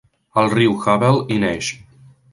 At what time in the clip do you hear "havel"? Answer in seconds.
0.85-1.21